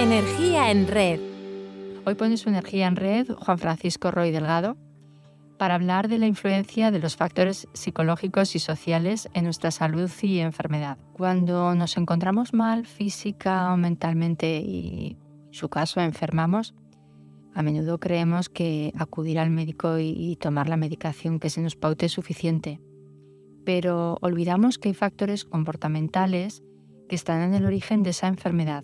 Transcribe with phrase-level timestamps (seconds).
[0.00, 1.20] Energía en red.
[2.06, 4.78] Hoy pone su energía en red Juan Francisco Roy Delgado
[5.58, 10.38] para hablar de la influencia de los factores psicológicos y sociales en nuestra salud y
[10.38, 10.96] enfermedad.
[11.12, 15.18] Cuando nos encontramos mal física o mentalmente y
[15.48, 16.74] en su caso enfermamos,
[17.54, 22.06] a menudo creemos que acudir al médico y, tomar la medicación que se nos paute
[22.06, 22.80] es suficiente.
[23.66, 26.62] Pero olvidamos que hay factores comportamentales
[27.06, 28.82] que están en el origen de esa enfermedad.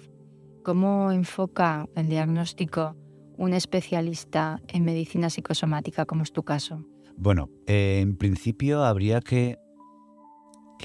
[0.67, 2.97] ¿Cómo enfoca el diagnóstico
[3.39, 6.85] un especialista en medicina psicosomática, como es tu caso?
[7.17, 9.59] Bueno, eh, en principio habría que,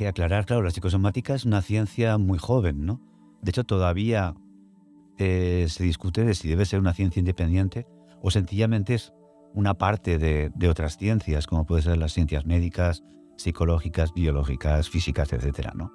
[0.07, 3.02] aclarar, claro, la psicosomática es una ciencia muy joven, ¿no?
[3.41, 4.35] De hecho, todavía
[5.17, 7.88] eh, se discute de si debe ser una ciencia independiente
[8.21, 9.13] o sencillamente es
[9.55, 13.02] una parte de, otras ciencias, como pueden ser las ciencias médicas,
[13.35, 15.91] psicológicas, biológicas, físicas, etcétera, ¿no?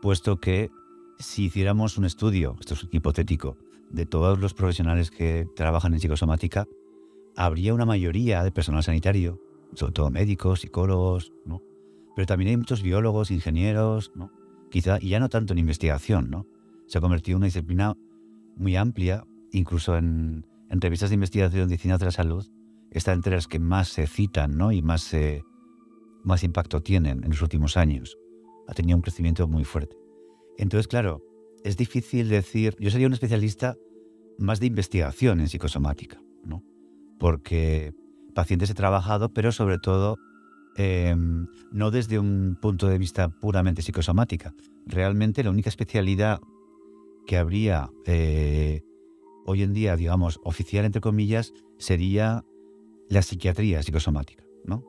[0.00, 0.70] Puesto que
[1.18, 3.56] si hiciéramos un estudio, esto es hipotético,
[3.90, 6.66] de todos los profesionales que trabajan en psicosomática,
[7.36, 9.40] habría una mayoría de personal sanitario,
[9.74, 11.62] sobre todo médicos, psicólogos, ¿no?
[12.14, 14.12] Pero también hay muchos biólogos, ingenieros.
[14.70, 16.46] Quizá, y ya no tanto en investigación, ¿no?
[16.86, 17.96] Se ha convertido en una disciplina
[18.56, 22.46] muy amplia, incluso en, revistas de investigación de ciencias de la salud,
[22.90, 24.72] está entre las que más se citan ¿no?
[24.72, 25.14] y más,
[26.24, 28.16] más impacto tienen en los últimos años.
[28.68, 30.03] Ha tenido un crecimiento muy fuerte.
[30.58, 31.22] Entonces, claro,
[31.64, 33.76] es difícil decir, yo sería un especialista
[34.38, 36.62] más de investigación en psicosomática, ¿no?
[37.18, 37.92] porque
[38.34, 40.18] pacientes he trabajado, pero sobre todo
[40.76, 44.54] em, no desde un punto de vista puramente psicosomática.
[44.86, 46.40] Realmente la única especialidad
[47.26, 48.82] que habría eh,
[49.46, 52.44] hoy en día, digamos, oficial, entre comillas, sería
[53.08, 54.82] la psiquiatría psicosomática, ¿no?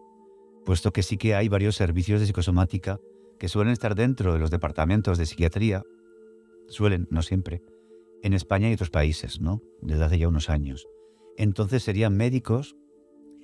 [0.66, 3.00] Puesto que sí que hay varios servicios de psicosomática
[3.40, 5.84] que suelen estar dentro de los departamentos de psiquiatría,
[6.68, 7.64] suelen, no siempre,
[8.24, 9.62] en España y otros países, ¿no?
[9.82, 10.88] Desde hace ya unos años.
[11.38, 12.76] Entonces serían médicos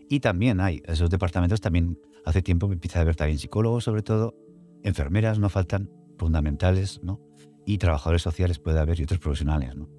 [0.09, 4.01] y también hay, esos departamentos también hace tiempo que empieza a haber también psicólogos sobre
[4.01, 4.35] todo,
[4.83, 7.19] enfermeras no faltan, fundamentales, ¿no?
[7.65, 9.75] y trabajadores sociales puede haber y otros profesionales.
[9.75, 9.89] ¿no?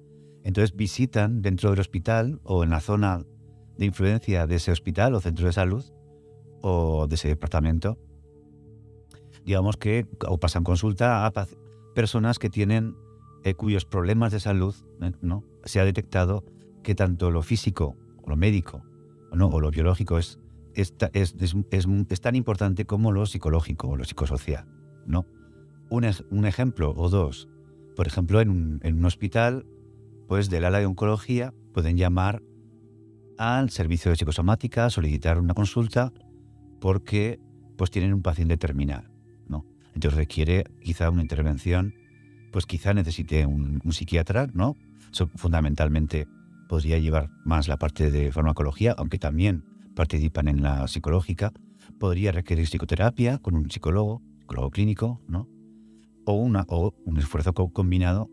[0.43, 3.23] Entonces visitan dentro del hospital o en la zona
[3.77, 5.83] de influencia de ese hospital o centro de salud
[6.61, 7.97] o de ese departamento,
[9.45, 11.47] digamos que o pasan consulta a
[11.95, 12.95] personas que tienen
[13.43, 15.11] eh, cuyos problemas de salud ¿eh?
[15.21, 15.43] ¿no?
[15.63, 16.43] se ha detectado
[16.81, 18.83] que tanto lo físico o lo médico
[19.31, 20.39] o, no, o lo biológico es,
[20.73, 21.35] es, es,
[21.71, 24.65] es, tan importante como lo psicológico o lo psicosocial.
[25.05, 25.25] ¿no?
[25.89, 27.47] Un, un ejemplo o dos
[27.95, 29.65] por ejemplo, en un, hospital,
[30.27, 32.41] pues del ala de oncología pueden llamar
[33.37, 36.11] al servicio de psicosomática, solicitar una consulta,
[36.79, 37.39] porque
[37.77, 39.11] pues tienen un paciente terminal.
[39.93, 41.93] Entonces requiere quizá una intervención,
[42.51, 44.75] pues quizá necesite un, psiquiatra, ¿no?
[45.35, 46.27] fundamentalmente
[46.67, 49.63] podría llevar más la parte de farmacología, aunque también
[49.95, 51.51] participan en la psicológica.
[51.99, 55.47] Podría requerir psicoterapia con un psicólogo, psicólogo clínico, ¿no?
[56.25, 58.29] o, una, o un esfuerzo combinado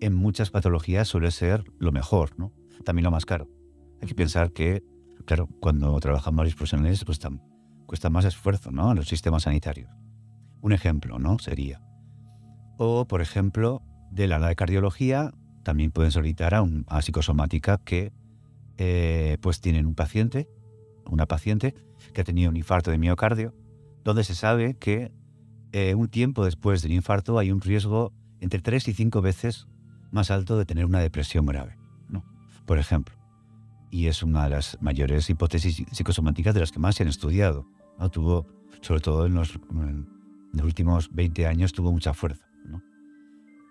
[0.00, 2.52] en muchas patologías suele ser lo mejor, ¿no?
[2.84, 3.48] También lo más caro.
[4.02, 4.82] Hay que pensar que,
[5.24, 7.18] claro, cuando trabajan varios profesionales, pues
[7.86, 8.90] cuesta más esfuerzo, ¿no?
[8.90, 10.03] En los sistemas sanitarios.
[10.64, 11.38] Un ejemplo, ¿no?
[11.38, 11.82] Sería.
[12.78, 18.14] O, por ejemplo, de la de cardiología, también pueden solicitar a, un, psicosomática que,
[18.78, 20.48] eh, pues, tienen un paciente,
[21.04, 21.74] una paciente
[22.14, 23.54] que ha tenido un infarto de miocardio,
[24.04, 25.12] donde se sabe que
[25.72, 29.66] eh, un tiempo después del infarto hay un riesgo entre tres y cinco veces
[30.12, 31.76] más alto de tener una depresión grave,
[32.64, 33.14] por ejemplo.
[33.90, 37.68] Y es una de las mayores hipótesis psicosomáticas de las que más se han estudiado.
[37.98, 38.10] ¿no?
[38.10, 38.46] Tuvo,
[38.80, 39.58] sobre todo en los,
[40.62, 42.46] últimos 20 años, tuvo mucha fuerza.
[42.64, 42.82] ¿no?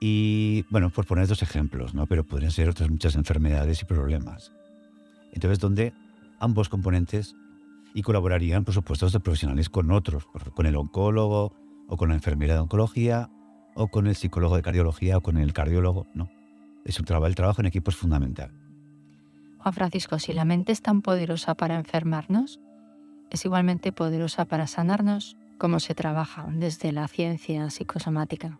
[0.01, 2.07] Y bueno, por poner dos ejemplos, ¿no?
[2.07, 4.51] pero podrían ser otras muchas enfermedades y problemas.
[5.31, 5.93] Entonces, donde
[6.39, 7.35] ambos componentes
[7.93, 11.53] y colaborarían, por supuesto, de profesionales con otros, con el oncólogo,
[11.87, 13.29] o con la enfermera de oncología,
[13.75, 16.29] o con el psicólogo de cardiología, o con el cardiólogo, no.
[16.85, 18.52] Es un trabajo, el trabajo en equipo es fundamental.
[19.59, 22.59] Juan Francisco, si la mente es tan poderosa para enfermarnos,
[23.29, 28.59] es igualmente poderosa para sanarnos, ¿cómo se trabaja desde la ciencia psicosomática?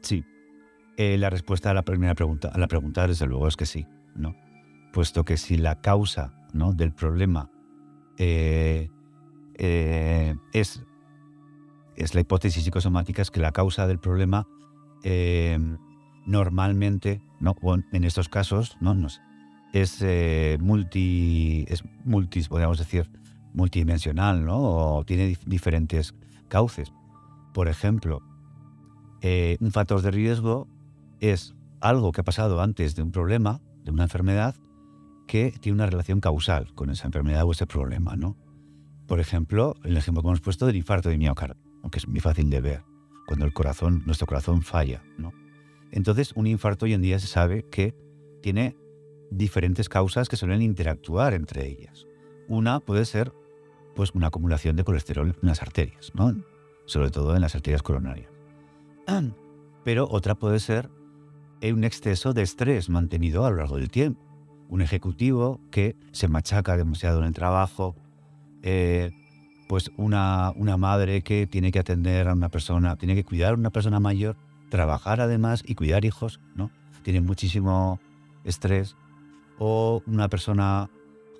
[0.00, 0.24] Sí.
[0.96, 3.86] Eh, la respuesta a la primera pregunta, a la pregunta, desde luego, es que sí,
[4.16, 4.34] ¿no?
[4.94, 6.72] Puesto que si la causa ¿no?
[6.72, 7.50] del problema
[8.16, 8.88] eh,
[9.58, 10.82] eh, es
[11.94, 14.46] es la hipótesis psicosomática es que la causa del problema
[15.02, 15.76] em,
[16.24, 17.54] normalmente, ¿no?
[17.92, 18.96] en estos casos, ¿no?
[19.74, 23.10] es eh, multi, es multis, podríamos decir,
[23.52, 24.58] multidimensional, ¿no?
[24.60, 26.14] O tiene diferentes
[26.48, 26.92] cauces.
[27.52, 28.22] Por ejemplo,
[29.20, 30.68] eh, un factor de riesgo
[31.20, 34.54] es algo que ha pasado antes de un problema, de una enfermedad,
[35.26, 38.36] que tiene una relación causal con esa enfermedad o ese problema, ¿no?
[39.06, 42.50] Por ejemplo, el ejemplo que hemos puesto del infarto de miocardio, aunque es muy fácil
[42.50, 42.82] de ver,
[43.26, 45.32] cuando el corazón, nuestro corazón falla, ¿no?
[45.90, 47.94] Entonces, un infarto hoy en día se sabe que
[48.42, 48.76] tiene
[49.30, 52.07] diferentes causas que suelen interactuar entre ellas.
[52.48, 53.32] Una puede ser
[53.94, 56.34] pues una acumulación de colesterol en las arterias, ¿no?
[56.86, 58.30] sobre todo en las arterias coronarias.
[59.84, 60.90] Pero otra puede ser
[61.62, 64.20] un exceso de estrés mantenido a lo largo del tiempo.
[64.68, 67.96] Un ejecutivo que se machaca demasiado en el trabajo,
[68.62, 69.12] eh,
[69.68, 73.56] pues una, una madre que tiene que atender a una persona, tiene que cuidar a
[73.56, 74.36] una persona mayor,
[74.70, 76.70] trabajar además y cuidar hijos, ¿no?
[77.02, 78.00] Tiene muchísimo
[78.44, 78.96] estrés.
[79.58, 80.90] O una persona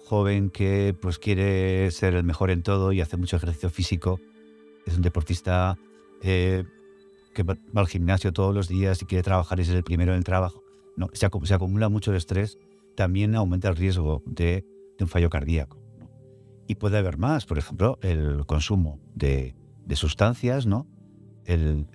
[0.08, 4.19] joven que pues quiere ser el mejor en todo y hace mucho ejercicio físico,
[4.87, 5.76] es un deportista
[6.22, 6.64] eh,
[7.34, 10.19] que va al gimnasio todos los días y quiere trabajar y ser el primero en
[10.19, 10.62] el trabajo.
[10.96, 12.58] No, se, acumula mucho estrés,
[12.96, 14.64] también aumenta el riesgo de,
[14.99, 15.78] un fallo cardíaco.
[16.66, 19.54] Y puede haber más, por ejemplo, el consumo de,
[19.94, 20.87] sustancias, ¿no?
[21.44, 21.87] El,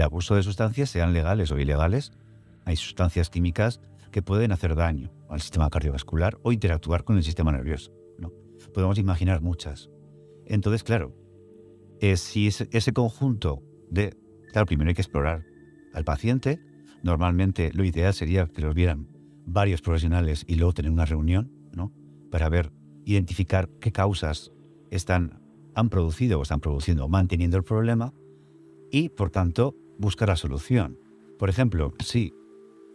[0.00, 2.12] abuso de sustancias, sean legales o ilegales.
[2.64, 3.80] Hay sustancias químicas
[4.16, 7.92] que pueden hacer daño al sistema cardiovascular o interactuar con el sistema nervioso.
[8.18, 8.32] ¿no?
[8.72, 9.90] Podemos imaginar muchas.
[10.46, 11.14] Entonces, claro,
[12.00, 14.16] eh, si ese, conjunto de...
[14.52, 15.44] Claro, primero hay que explorar
[15.92, 16.58] al paciente.
[17.02, 19.06] Normalmente lo ideal sería que los vieran
[19.44, 21.92] varios profesionales y luego tener una reunión, ¿no?
[22.30, 22.72] Para ver,
[23.04, 24.50] identificar qué causas
[24.90, 25.42] están,
[25.74, 28.14] han producido o están produciendo manteniendo el problema
[28.90, 30.98] y, por tanto, buscar la solución.
[31.38, 32.32] Por ejemplo, si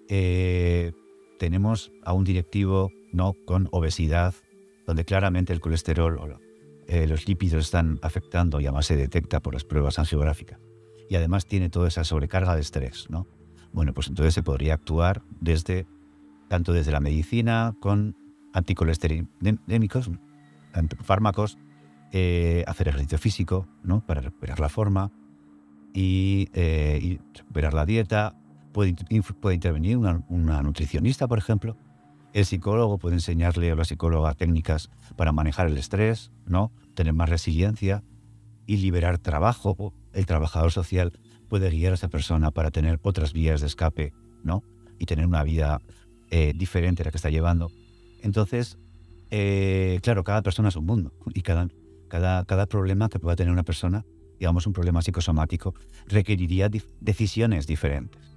[0.09, 0.93] eh,
[1.41, 3.33] tenemos a un directivo ¿no?
[3.47, 4.35] con obesidad,
[4.85, 6.39] donde claramente el colesterol o
[6.85, 10.59] eh, los lípidos están afectando y además se detecta por las pruebas angiográficas.
[11.09, 13.09] Y además tiene toda esa sobrecarga de estrés.
[13.09, 13.25] ¿no?
[13.73, 15.87] Bueno, pues entonces se podría actuar desde,
[16.47, 18.15] tanto desde la medicina con
[18.53, 20.11] anticolesterolémicos,
[21.01, 21.57] fármacos,
[22.11, 24.05] eh, hacer ejercicio físico ¿no?
[24.05, 25.11] para recuperar la forma
[25.91, 28.35] y, eh, y recuperar la dieta,
[28.73, 28.95] Puede,
[29.53, 31.77] intervenir una, nutricionista, por ejemplo.
[32.33, 36.71] El psicólogo puede enseñarle a la psicóloga técnicas para manejar el estrés, ¿no?
[36.95, 38.03] tener más resiliencia
[38.65, 39.93] y liberar trabajo.
[40.13, 41.11] El trabajador social
[41.49, 44.13] puede guiar a esa persona para tener otras vías de escape
[44.43, 44.63] ¿no?
[44.97, 45.81] y tener una vida
[46.29, 47.69] eh, diferente a la que está llevando.
[48.21, 48.77] Entonces,
[49.29, 51.67] eh, claro, cada persona es un mundo y cada,
[52.07, 54.05] cada problema que pueda tener una persona,
[54.39, 55.73] digamos un problema psicosomático,
[56.07, 56.69] requeriría
[57.01, 58.30] decisiones diferentes.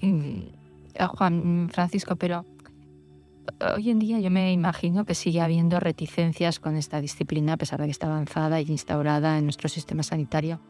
[0.00, 2.44] Juan Francisco, pero
[3.74, 7.80] hoy en día yo me imagino que sigue habiendo reticencias con esta disciplina, a pesar
[7.80, 10.60] de que está avanzada y instaurada en nuestro sistema sanitario.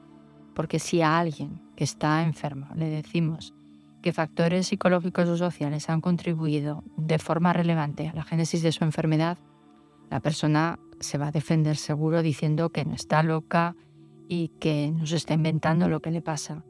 [0.55, 3.55] Porque si a alguien que está enfermo le decimos
[4.03, 8.85] que factores psicológicos o sociales han contribuido de forma relevante a la génesis de su
[8.85, 9.39] enfermedad,
[10.11, 13.77] la persona se va a defender seguro diciendo que no está loca
[14.29, 16.65] y que no se está inventando lo que le pasa.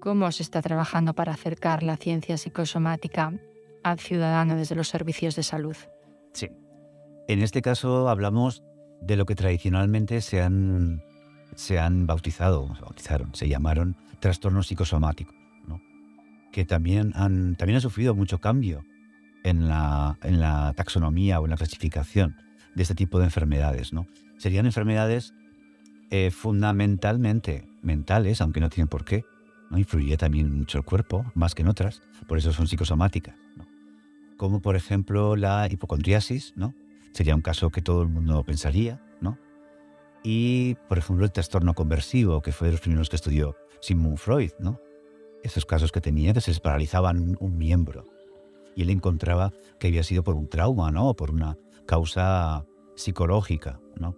[0.00, 3.32] ¿Cómo se está trabajando para acercar la ciencia psicosomática
[3.82, 5.76] al ciudadano desde los servicios de salud?
[6.32, 6.50] Sí.
[7.26, 8.62] En este caso hablamos
[9.00, 11.02] de lo que tradicionalmente se han,
[11.54, 12.68] se han bautizado,
[13.32, 15.34] se llamaron trastornos psicosomáticos,
[16.52, 18.84] que también han, también han sufrido mucho cambio
[19.44, 22.36] en la, en la taxonomía o en la clasificación
[22.74, 23.92] de este tipo de enfermedades.
[23.92, 24.06] ¿no?
[24.38, 25.34] Serían enfermedades
[26.10, 29.24] eh, fundamentalmente mentales, aunque no tienen por qué,
[29.70, 29.78] ¿no?
[29.78, 33.36] influye también mucho el cuerpo, más que en otras, por eso son psicosomáticas.
[34.36, 36.74] Como por ejemplo la hipocondriasis, ¿no?
[37.12, 39.38] sería un caso que todo el mundo pensaría, ¿no?
[40.22, 44.52] y por ejemplo el trastorno conversivo, que fue de los primeros que estudió Sigmund Freud,
[44.58, 44.80] ¿no?
[45.42, 48.04] esos casos que tenía que se les paralizaban un miembro
[48.78, 51.08] y él encontraba que había sido por un trauma, ¿no?
[51.08, 54.16] O por una causa psicológica, ¿no?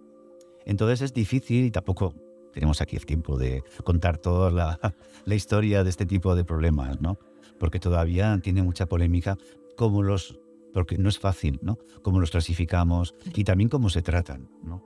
[0.65, 2.13] Entonces es difícil y tampoco
[2.53, 4.79] tenemos aquí el tiempo de contar toda la,
[5.25, 7.17] la, historia de este tipo de problemas, ¿no?
[7.59, 9.37] Porque todavía tiene mucha polémica
[9.75, 10.39] cómo los,
[10.73, 11.77] porque no es fácil, ¿no?
[12.01, 14.85] Cómo los clasificamos y también cómo se tratan, ¿no?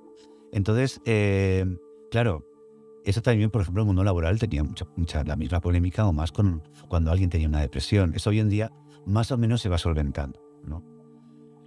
[0.51, 1.65] Entonces, eh,
[2.11, 2.45] claro,
[3.03, 6.31] eso también, por ejemplo, el mundo laboral tenía mucha, mucha, la misma polémica o más
[6.31, 8.13] con cuando alguien tenía una depresión.
[8.15, 8.71] Eso hoy en día
[9.05, 10.83] más o menos se va solventando, ¿no?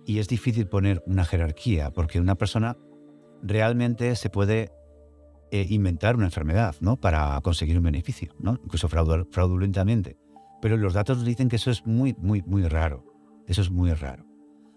[0.05, 2.77] Y es difícil poner una jerarquía porque una persona
[3.43, 4.73] realmente se puede
[5.51, 6.97] eh, inventar una enfermedad ¿no?
[6.97, 8.59] para conseguir un beneficio, ¿no?
[8.65, 10.17] incluso fraudulentamente.
[10.61, 13.05] Pero los datos dicen que eso es muy, muy, muy raro.
[13.47, 14.27] Eso es muy raro.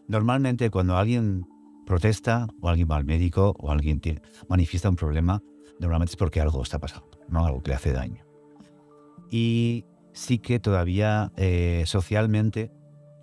[0.08, 1.46] Normalmente cuando alguien
[1.86, 4.01] protesta o alguien va al médico o alguien
[4.48, 5.42] manifiesta un problema,
[5.80, 7.46] normalmente es porque algo está pasando, ¿no?
[7.46, 8.24] algo que le hace daño.
[9.30, 12.72] Y sí que todavía eh, socialmente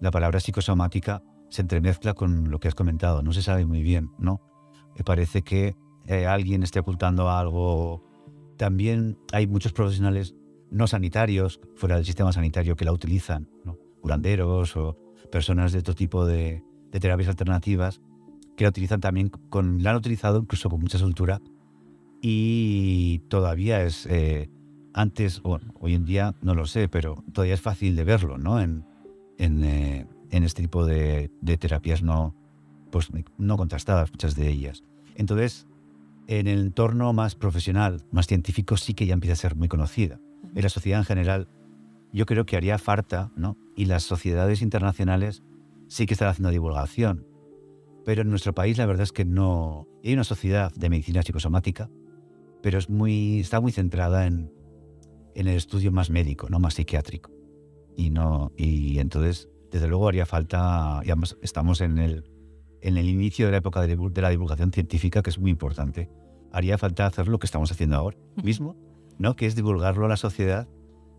[0.01, 3.23] la palabra psicosomática se entremezcla con lo que has comentado.
[3.23, 4.41] No se sabe muy bien, ¿no?
[4.97, 5.77] Me parece que
[6.09, 8.03] eh, alguien esté ocultando algo.
[8.57, 10.35] También hay muchos profesionales
[10.71, 13.77] no sanitarios, fuera del sistema sanitario, que la utilizan, ¿no?
[14.01, 14.97] curanderos o
[15.31, 18.01] personas de otro tipo de, terapias alternativas,
[18.57, 21.41] que la utilizan también, con, la han utilizado incluso con mucha soltura
[22.21, 24.51] y todavía es, eh,
[24.95, 28.61] antes, o hoy en día no lo sé, pero todavía es fácil de verlo, ¿no?
[28.61, 28.85] En,
[29.37, 32.35] en, eh, en este tipo de, de, terapias no,
[32.91, 34.83] pues, no contrastadas, muchas de ellas.
[35.15, 35.68] Entonces,
[36.29, 40.21] en el entorno más profesional, más científico, sí que ya empieza a ser muy conocida.
[40.55, 41.49] En la sociedad en general,
[42.13, 43.57] yo creo que haría falta, ¿no?
[43.75, 45.43] Y las sociedades internacionales
[45.89, 47.27] sí que están haciendo divulgación.
[48.05, 49.89] Pero en nuestro país la verdad es que no...
[50.05, 51.91] Hay una sociedad de medicina psicosomática,
[52.63, 54.53] pero es muy, está muy centrada en,
[55.35, 57.31] en el estudio más médico, no más psiquiátrico.
[57.97, 61.11] Y, no, y entonces, desde luego, haría falta, y
[61.43, 62.25] estamos en el,
[62.81, 66.11] en el inicio de la época de, la divulgación científica, que es muy importante.
[66.53, 68.77] Haría falta hacer lo que estamos haciendo ahora mismo,
[69.19, 69.37] ¿no?
[69.37, 70.69] que es divulgarlo a la sociedad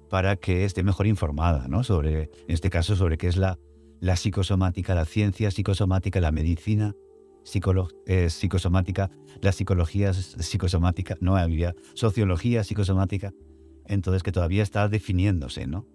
[0.10, 1.84] para que esté mejor informada, ¿no?
[1.84, 3.60] sobre, en este caso, sobre qué es la,
[4.00, 6.96] la psicosomática, la ciencia psicosomática, la medicina
[8.06, 9.10] eh, psicosomática,
[9.42, 13.34] la psicología psicosomática, no había sociología psicosomática,
[13.86, 15.88] entonces que todavía está definiéndose, ¿no?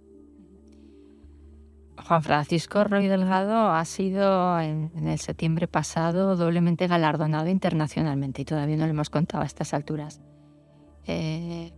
[2.07, 8.77] Juan Francisco Roy Delgado ha sido en, el septiembre pasado doblemente galardonado internacionalmente y todavía
[8.77, 10.21] no lo hemos contado a estas alturas.
[11.07, 11.73] Eh,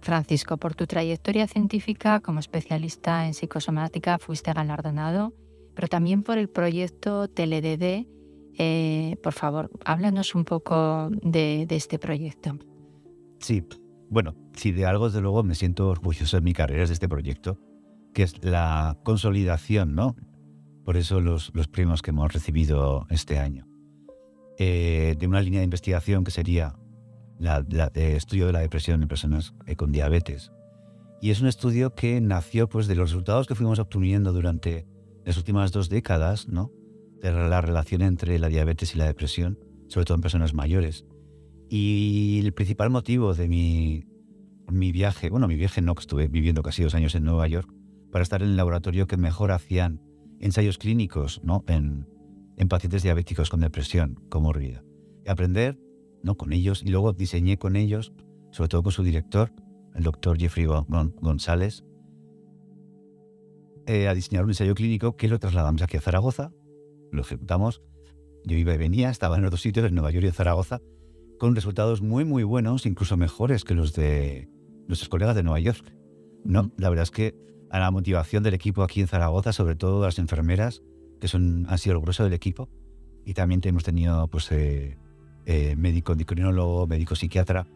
[0.00, 5.32] Francisco, por tu trayectoria científica como especialista en psicosomática fuiste galardonado,
[5.74, 8.08] pero también por el proyecto TeleDD.
[8.58, 12.58] Eh, por favor, háblanos un poco de, de este proyecto.
[13.38, 13.64] Sí,
[14.10, 17.08] bueno, si de algo, desde luego, me siento orgulloso en mi carrera es de este
[17.08, 17.58] proyecto
[18.14, 20.16] que es la consolidación, ¿no?
[20.84, 23.66] Por eso los, los premios que hemos recibido este año.
[24.58, 26.76] Eh, de una línea de investigación que sería
[27.38, 30.52] la, estudio de la depresión en personas eh, con diabetes.
[31.20, 34.86] Y es un estudio que nació pues, de los resultados que fuimos obteniendo durante
[35.24, 36.70] las últimas dos décadas, ¿no?
[37.20, 41.04] De la relación entre la diabetes y la depresión, sobre todo en personas mayores.
[41.68, 44.04] Y el principal motivo de mi,
[44.70, 47.73] mi viaje, bueno, mi viaje no, que estuve viviendo casi dos años en Nueva York,
[48.14, 50.00] para estar en el laboratorio que mejor hacían
[50.38, 51.64] ensayos clínicos ¿no?
[51.66, 52.06] en,
[52.56, 54.84] en pacientes diabéticos con depresión comórbida.
[55.26, 55.80] Y aprender
[56.22, 56.36] ¿no?
[56.36, 58.12] con ellos y luego diseñé con ellos,
[58.52, 59.52] sobre todo con su director,
[59.96, 61.82] el doctor Jeffrey González,
[63.86, 66.52] eh, a diseñar un ensayo clínico que lo trasladamos aquí a Zaragoza,
[67.10, 67.82] lo ejecutamos.
[68.44, 70.80] Yo iba y venía, estaba en los dos sitios, en Nueva York y en Zaragoza,
[71.40, 74.48] con resultados muy, muy buenos, incluso mejores que los de
[74.86, 75.84] nuestros colegas de Nueva York.
[76.44, 77.42] No, la verdad es que
[77.74, 80.80] a la motivación del equipo aquí en Zaragoza, sobre todo las enfermeras,
[81.20, 82.68] que son, han sido el grueso del equipo.
[83.24, 84.96] Y también hemos tenido pues, eh,
[85.44, 87.66] eh, médico endocrinólogo, médico psiquiatra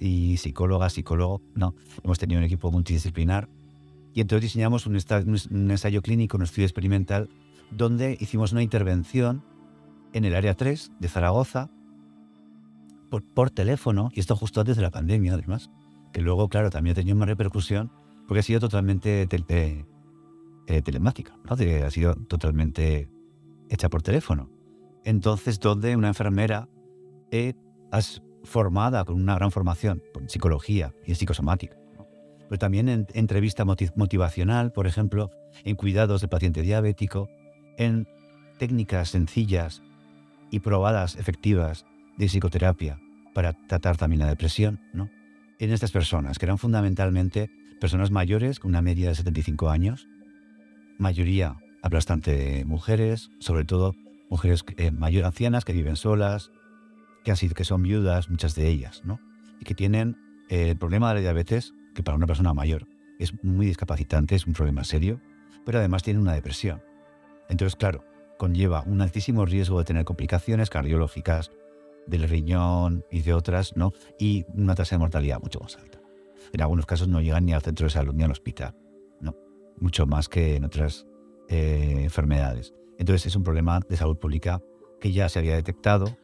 [0.00, 1.42] y psicóloga, psicólogo.
[1.54, 3.50] No, hemos tenido un equipo multidisciplinar.
[4.14, 7.28] Y entonces diseñamos un, un ensayo clínico, un estudio experimental,
[7.70, 9.44] donde hicimos una intervención
[10.14, 11.68] en el área 3 de Zaragoza
[13.34, 15.70] por, teléfono, y esto justo antes de la pandemia, además,
[16.10, 17.92] que luego, claro, también ha tenido una repercusión
[18.32, 21.52] porque ha sido totalmente eh, telemática, ¿no?
[21.52, 23.10] ha sido totalmente
[23.68, 24.48] hecha por teléfono.
[25.04, 26.66] Entonces, donde una enfermera
[27.30, 31.76] es formada con una gran formación en psicología y en psicosomática,
[32.48, 35.30] pero también en entrevista motivacional, por ejemplo,
[35.64, 37.28] en cuidados del paciente diabético,
[37.76, 38.08] en
[38.58, 39.82] técnicas sencillas
[40.50, 41.84] y probadas efectivas
[42.16, 42.98] de psicoterapia
[43.34, 45.10] para tratar también la depresión, ¿no?
[45.58, 47.50] En estas personas, que eran fundamentalmente
[47.82, 50.06] personas mayores con una media de 75 años,
[50.98, 53.96] mayoría aplastante mujeres, sobre todo
[54.30, 56.52] mujeres eh, mayores ancianas que viven solas,
[57.24, 59.18] que, han sido, que son viudas, muchas de ellas, ¿no?
[59.58, 60.16] y que tienen
[60.48, 62.86] eh, el problema de la diabetes, que para una persona mayor
[63.18, 65.20] es muy discapacitante, es un problema serio,
[65.66, 66.80] pero además tienen una depresión.
[67.48, 68.04] Entonces, claro,
[68.38, 71.50] conlleva un altísimo riesgo de tener complicaciones cardiológicas,
[72.06, 73.92] del riñón y de otras, ¿no?
[74.20, 76.01] Y una tasa de mortalidad mucho más alta
[76.52, 78.76] en algunos casos no llegan ni al centro de salud ni al hospital,
[79.20, 79.36] ¿no?
[79.78, 81.06] mucho más que en otras
[81.48, 82.74] eh, enfermedades.
[82.98, 84.62] Entonces es un problema de salud pública
[85.00, 86.16] que ya se había detectado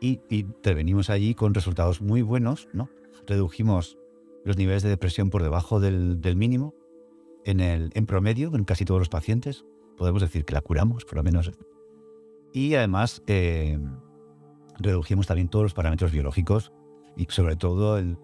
[0.00, 2.68] y, intervenimos allí con resultados muy buenos.
[2.72, 2.90] ¿no?
[3.26, 3.98] Redujimos
[4.44, 6.74] los niveles de depresión por debajo del, mínimo
[7.44, 9.64] en, el, en promedio en casi todos los pacientes.
[9.96, 11.52] Podemos decir que la curamos, por lo menos.
[12.52, 13.78] Y además eh,
[14.78, 16.72] redujimos también todos los parámetros biológicos
[17.16, 18.16] y sobre todo el,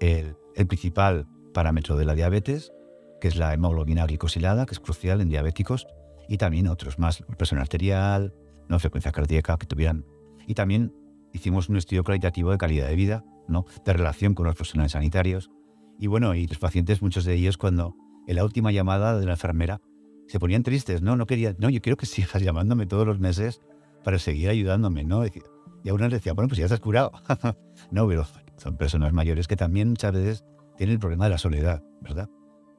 [0.00, 0.36] el,
[0.68, 2.72] principal parámetro de la diabetes,
[3.20, 5.86] que es la hemoglobina glicosilada, que es crucial en diabéticos,
[6.28, 8.34] y también otros más, presión arterial,
[8.68, 10.04] no frecuencia cardíaca, que tuvieran.
[10.46, 10.92] Y también
[11.32, 13.66] hicimos un estudio cualitativo de calidad de vida, ¿no?
[13.84, 15.50] de relación con los profesionales sanitarios.
[15.98, 17.94] Y bueno, y los pacientes, muchos de ellos, cuando
[18.26, 19.80] en la última llamada de la enfermera,
[20.26, 21.16] se ponían tristes, ¿no?
[21.16, 23.60] No quería, no, yo quiero que sigas llamándome todos los meses
[24.04, 25.24] para seguir ayudándome, ¿no?
[25.26, 27.12] Y a uno les decía, bueno, pues ya estás curado.
[27.90, 28.26] no, pero
[28.56, 30.44] son personas mayores que también muchas veces
[30.76, 32.28] tienen el problema de la soledad, ¿verdad?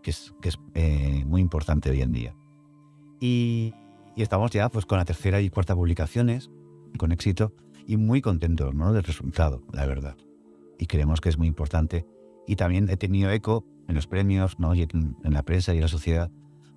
[0.02, 2.36] Que es, que es eh, muy importante hoy en día.
[3.20, 3.74] Y,
[4.16, 6.50] estamos ya pues con la tercera y cuarta publicaciones,
[6.98, 7.54] con éxito,
[7.86, 8.92] y muy contentos ¿no?
[8.94, 10.18] del resultado, la verdad.
[10.80, 12.06] Y creemos que es muy importante.
[12.48, 14.74] Y también he tenido eco en los premios, ¿no?
[14.76, 16.32] y en, en la prensa y en la sociedad,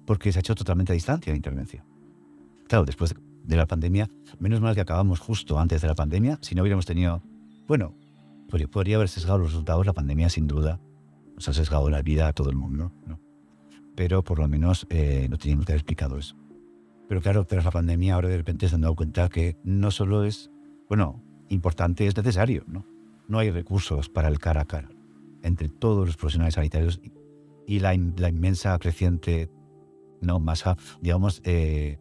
[0.07, 1.85] porque se ha hecho totalmente a distancia la intervención.
[2.69, 3.15] Claro, después
[3.45, 6.87] de la pandemia, menos mal que acabamos justo antes de la pandemia, si no hubiéramos
[6.87, 7.23] tenido,
[7.67, 7.95] bueno,
[8.51, 10.81] podría, haber sesgado los resultados la pandemia sin duda,
[11.35, 13.21] nos ha sesgado la vida a todo el mundo, ¿no?
[13.97, 16.37] pero por lo menos eh, no teníamos que haber explicado eso.
[17.09, 20.25] Pero claro, tras la pandemia ahora de repente se han dado cuenta que no solo
[20.25, 20.51] es,
[20.89, 22.87] bueno, importante, es necesario, ¿no?
[23.29, 24.91] No hay recursos para el cara a cara
[25.43, 27.01] entre todos los profesionales sanitarios
[27.67, 29.51] y la, la inmensa creciente,
[30.21, 31.99] no, masa, digamos, eh,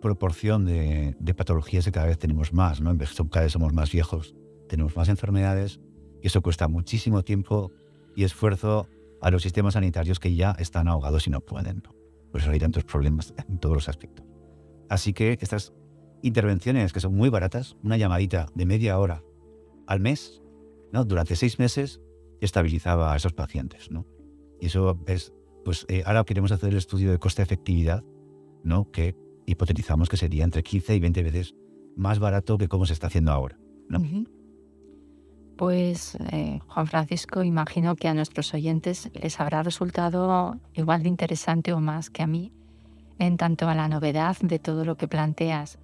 [0.00, 2.96] proporción de, patologías que cada vez tenemos más, ¿no?
[3.30, 4.34] Cada vez somos más viejos,
[4.74, 5.78] tenemos más enfermedades
[6.20, 7.70] y eso cuesta muchísimo tiempo
[8.16, 8.88] y esfuerzo
[9.20, 11.80] a los sistemas sanitarios que ya están ahogados y no pueden.
[12.32, 14.26] Por eso hay tantos problemas en todos los aspectos.
[14.88, 15.72] Así que estas
[16.22, 19.22] intervenciones que son muy baratas, una llamadita de media hora
[19.86, 20.42] al mes,
[20.92, 21.04] ¿no?
[21.04, 22.00] durante seis meses,
[22.40, 23.92] estabilizaba a esos pacientes.
[23.92, 24.06] ¿no?
[24.60, 25.32] Y eso es,
[25.64, 28.02] pues eh, ahora queremos hacer el estudio de coste-efectividad,
[28.64, 28.90] ¿no?
[28.90, 29.14] que
[29.46, 31.54] hipotetizamos que sería entre 15 y 20 veces
[31.96, 33.56] más barato que como se está haciendo ahora.
[35.56, 41.72] Pues, eh, Juan Francisco, imagino que a nuestros oyentes les habrá resultado igual de interesante
[41.72, 42.52] o más que a mí,
[43.18, 45.78] en tanto a la novedad de todo lo que planteas.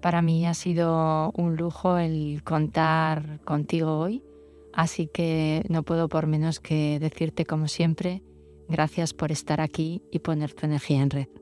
[0.00, 4.24] Para mí ha sido un lujo el contar contigo hoy,
[4.72, 8.24] así que no puedo por menos que decirte, como siempre,
[8.68, 11.41] gracias por estar aquí y poner tu energía en red.